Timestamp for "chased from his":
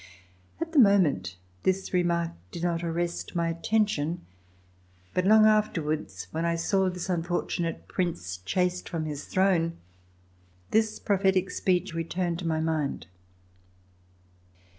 8.37-9.25